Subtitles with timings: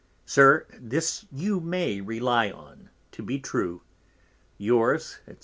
[0.25, 3.83] Sir, this you may rely on to be true,
[4.59, 5.35] _Yours, &c.